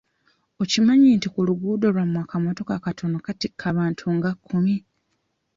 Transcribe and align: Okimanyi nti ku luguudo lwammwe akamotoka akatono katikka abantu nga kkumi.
Okimanyi 0.61 1.07
nti 1.17 1.27
ku 1.33 1.39
luguudo 1.47 1.87
lwammwe 1.93 2.19
akamotoka 2.25 2.71
akatono 2.75 3.17
katikka 3.25 3.63
abantu 3.71 4.05
nga 4.15 4.31
kkumi. 4.37 4.75